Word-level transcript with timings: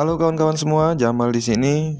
Halo 0.00 0.16
kawan-kawan 0.16 0.56
semua, 0.56 0.96
Jamal 0.96 1.28
di 1.28 1.44
sini. 1.44 1.92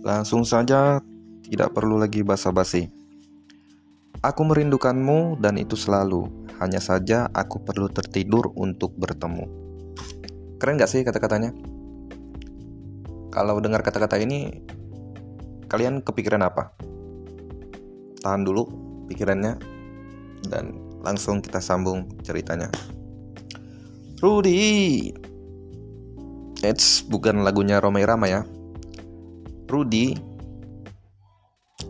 Langsung 0.00 0.40
saja, 0.48 1.04
tidak 1.44 1.76
perlu 1.76 2.00
lagi 2.00 2.24
basa-basi. 2.24 2.88
Aku 4.24 4.40
merindukanmu 4.40 5.36
dan 5.36 5.60
itu 5.60 5.76
selalu. 5.76 6.24
Hanya 6.56 6.80
saja 6.80 7.28
aku 7.36 7.60
perlu 7.60 7.92
tertidur 7.92 8.56
untuk 8.56 8.96
bertemu. 8.96 9.44
Keren 10.56 10.80
gak 10.80 10.88
sih 10.88 11.04
kata-katanya? 11.04 11.52
Kalau 13.28 13.60
dengar 13.60 13.84
kata-kata 13.84 14.16
ini, 14.16 14.64
kalian 15.68 16.00
kepikiran 16.00 16.40
apa? 16.40 16.72
Tahan 18.24 18.48
dulu 18.48 18.64
pikirannya 19.12 19.60
dan 20.48 20.72
langsung 21.04 21.44
kita 21.44 21.60
sambung 21.60 22.08
ceritanya. 22.24 22.72
Rudy, 24.24 25.12
Eits, 26.66 27.06
bukan 27.06 27.46
lagunya 27.46 27.78
Romai 27.78 28.02
Rama 28.02 28.26
ya. 28.26 28.42
Rudy 29.66 30.18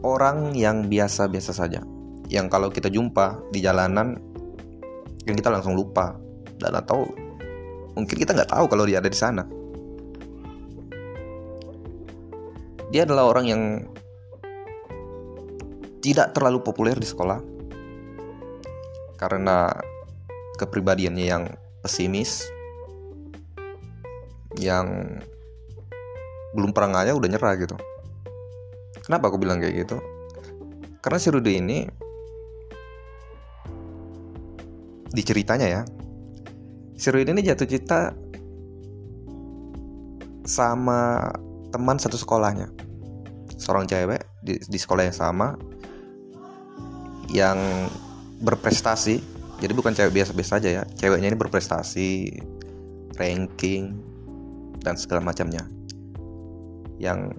orang 0.04 0.52
yang 0.52 0.86
biasa-biasa 0.86 1.52
saja. 1.56 1.80
Yang 2.28 2.46
kalau 2.52 2.68
kita 2.68 2.92
jumpa 2.92 3.40
di 3.50 3.64
jalanan 3.64 4.20
yang 5.26 5.34
kita 5.34 5.50
langsung 5.50 5.74
lupa 5.74 6.14
dan 6.60 6.78
atau 6.78 7.08
mungkin 7.96 8.16
kita 8.16 8.36
nggak 8.36 8.50
tahu 8.52 8.64
kalau 8.68 8.84
dia 8.84 9.00
ada 9.00 9.10
di 9.10 9.18
sana. 9.18 9.42
Dia 12.92 13.02
adalah 13.02 13.26
orang 13.26 13.46
yang 13.50 13.62
tidak 15.98 16.30
terlalu 16.38 16.62
populer 16.62 16.94
di 16.94 17.02
sekolah 17.02 17.42
karena 19.18 19.74
kepribadiannya 20.54 21.26
yang 21.26 21.50
pesimis, 21.82 22.46
yang 24.56 25.20
belum 26.56 26.72
pernah 26.72 27.04
aja 27.04 27.12
udah 27.12 27.28
nyerah 27.28 27.54
gitu. 27.60 27.76
Kenapa 29.04 29.28
aku 29.28 29.38
bilang 29.38 29.60
kayak 29.60 29.86
gitu? 29.86 30.00
Karena 31.04 31.18
si 31.20 31.28
Rudy 31.30 31.52
ini 31.62 31.78
di 35.12 35.22
ceritanya 35.22 35.68
ya, 35.70 35.82
si 36.98 37.06
Rudy 37.12 37.30
ini 37.30 37.46
jatuh 37.46 37.68
cinta 37.68 38.10
sama 40.42 41.30
teman 41.70 42.00
satu 42.02 42.18
sekolahnya, 42.18 42.72
seorang 43.54 43.86
cewek 43.86 44.26
di, 44.42 44.58
di 44.58 44.78
sekolah 44.78 45.06
yang 45.06 45.14
sama 45.14 45.54
yang 47.30 47.58
berprestasi. 48.42 49.22
Jadi 49.56 49.72
bukan 49.72 49.94
cewek 49.94 50.12
biasa-biasa 50.12 50.58
aja 50.60 50.82
ya, 50.82 50.84
ceweknya 50.98 51.32
ini 51.32 51.38
berprestasi, 51.38 52.28
ranking, 53.16 54.15
dan 54.86 54.94
segala 54.94 55.18
macamnya. 55.26 55.66
Yang 57.02 57.34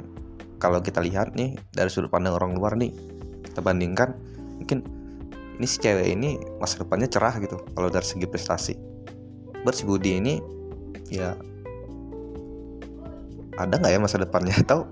kalau 0.59 0.83
kita 0.83 0.99
lihat 0.99 1.31
nih 1.39 1.55
dari 1.71 1.87
sudut 1.87 2.11
pandang 2.11 2.35
orang 2.35 2.59
luar 2.59 2.75
nih 2.75 2.91
kita 3.47 3.63
bandingkan 3.63 4.11
mungkin 4.59 4.83
ini 5.55 5.65
si 5.65 5.79
cewek 5.79 6.11
ini 6.11 6.35
masa 6.59 6.83
depannya 6.83 7.07
cerah 7.07 7.39
gitu 7.39 7.55
kalau 7.71 7.87
dari 7.87 8.03
segi 8.03 8.27
prestasi. 8.27 8.75
Bersih 9.63 9.87
Budi 9.87 10.19
ini 10.19 10.43
ya 11.07 11.31
ada 13.55 13.73
nggak 13.79 13.91
ya 13.95 13.99
masa 14.03 14.19
depannya? 14.19 14.53
Atau 14.67 14.83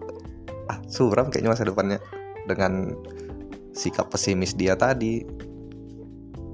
ah 0.72 0.80
suram 0.88 1.28
kayaknya 1.28 1.52
masa 1.52 1.68
depannya 1.68 2.00
dengan 2.48 2.96
sikap 3.76 4.08
pesimis 4.08 4.56
dia 4.56 4.80
tadi. 4.80 5.28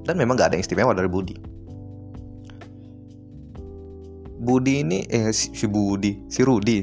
Dan 0.01 0.17
memang 0.17 0.33
nggak 0.33 0.49
ada 0.49 0.55
yang 0.57 0.65
istimewa 0.65 0.97
dari 0.97 1.05
Budi 1.05 1.50
Budi 4.41 4.81
ini 4.81 5.05
eh 5.05 5.29
si, 5.29 5.53
Budi, 5.69 6.25
si 6.25 6.41
Rudi. 6.41 6.81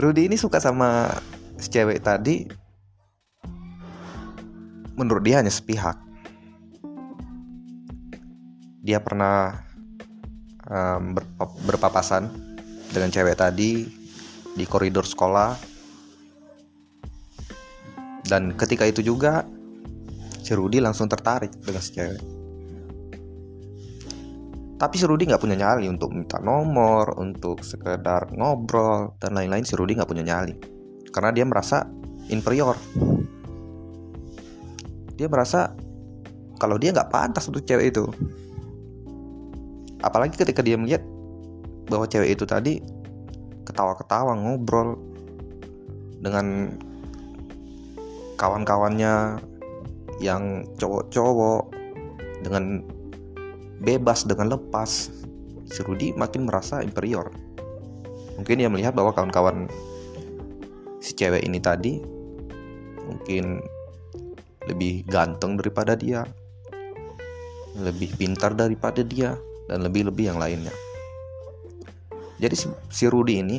Rudi 0.00 0.32
ini 0.32 0.40
suka 0.40 0.56
sama 0.56 1.12
si 1.60 1.68
cewek 1.68 2.00
tadi. 2.00 2.48
Menurut 4.96 5.20
dia 5.20 5.44
hanya 5.44 5.52
sepihak. 5.52 6.00
Dia 8.80 8.96
pernah 9.04 9.60
um, 10.72 11.12
berpapasan 11.68 12.32
dengan 12.88 13.12
cewek 13.12 13.36
tadi 13.36 13.84
di 14.56 14.64
koridor 14.64 15.04
sekolah. 15.04 15.52
Dan 18.24 18.56
ketika 18.56 18.88
itu 18.88 19.04
juga 19.04 19.44
si 20.40 20.56
Rudi 20.56 20.80
langsung 20.80 21.12
tertarik 21.12 21.52
dengan 21.60 21.84
si 21.84 21.92
cewek 21.92 22.39
tapi 24.80 24.96
si 24.96 25.04
Rudy 25.04 25.28
nggak 25.28 25.44
punya 25.44 25.60
nyali 25.60 25.92
untuk 25.92 26.08
minta 26.08 26.40
nomor, 26.40 27.12
untuk 27.20 27.60
sekedar 27.60 28.32
ngobrol 28.32 29.12
dan 29.20 29.36
lain-lain. 29.36 29.60
Si 29.60 29.76
Rudy 29.76 29.92
nggak 29.92 30.08
punya 30.08 30.24
nyali 30.24 30.56
karena 31.12 31.36
dia 31.36 31.44
merasa 31.44 31.84
inferior. 32.32 32.72
Dia 35.20 35.28
merasa 35.28 35.76
kalau 36.56 36.80
dia 36.80 36.96
nggak 36.96 37.12
pantas 37.12 37.44
untuk 37.44 37.60
cewek 37.68 37.92
itu. 37.92 38.08
Apalagi 40.00 40.40
ketika 40.40 40.64
dia 40.64 40.80
melihat 40.80 41.04
bahwa 41.92 42.08
cewek 42.08 42.40
itu 42.40 42.48
tadi 42.48 42.80
ketawa-ketawa 43.68 44.32
ngobrol 44.32 44.96
dengan 46.24 46.72
kawan-kawannya 48.40 49.44
yang 50.24 50.64
cowok-cowok 50.80 51.68
dengan 52.40 52.80
bebas 53.80 54.28
dengan 54.28 54.54
lepas, 54.54 55.08
si 55.66 55.80
Rudy 55.80 56.12
makin 56.14 56.46
merasa 56.46 56.84
inferior. 56.84 57.32
Mungkin 58.36 58.60
dia 58.60 58.68
melihat 58.68 58.92
bahwa 58.92 59.12
kawan-kawan 59.12 59.68
si 61.00 61.16
cewek 61.16 61.44
ini 61.44 61.60
tadi 61.60 62.00
mungkin 63.08 63.64
lebih 64.68 65.08
ganteng 65.08 65.56
daripada 65.56 65.96
dia, 65.96 66.22
lebih 67.80 68.12
pintar 68.20 68.52
daripada 68.52 69.00
dia, 69.00 69.34
dan 69.66 69.82
lebih-lebih 69.82 70.30
yang 70.30 70.38
lainnya. 70.38 70.72
Jadi 72.40 72.54
si 72.88 73.04
Rudy 73.04 73.44
ini 73.44 73.58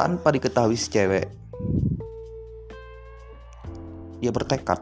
tanpa 0.00 0.32
diketahui 0.32 0.80
si 0.80 0.88
cewek 0.88 1.28
dia 4.20 4.32
bertekad 4.32 4.80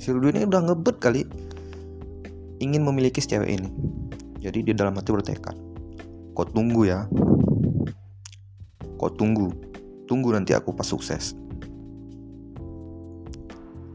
si 0.00 0.08
Rudy 0.08 0.32
ini 0.32 0.48
udah 0.48 0.62
ngebet 0.64 0.96
kali 0.96 1.28
ingin 2.62 2.86
memiliki 2.86 3.18
cewek 3.18 3.58
ini. 3.58 3.70
Jadi 4.38 4.70
dia 4.70 4.74
dalam 4.78 4.94
hati 4.94 5.10
bertekad. 5.10 5.58
Kau 6.38 6.46
tunggu 6.46 6.86
ya. 6.86 7.10
Kau 8.94 9.10
tunggu. 9.10 9.50
Tunggu 10.06 10.30
nanti 10.30 10.54
aku 10.54 10.70
pas 10.70 10.86
sukses. 10.86 11.34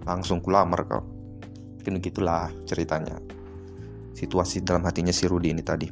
Langsung 0.04 0.44
kulamar 0.44 0.84
kau. 0.84 1.04
Mungkin 1.80 2.04
gitulah 2.04 2.52
ceritanya. 2.68 3.16
Situasi 4.12 4.60
dalam 4.60 4.84
hatinya 4.84 5.16
si 5.16 5.24
Rudy 5.24 5.56
ini 5.56 5.64
tadi. 5.64 5.88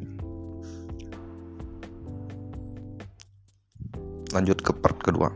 Lanjut 4.35 4.59
ke 4.59 4.75
part 4.75 4.99
kedua. 4.99 5.31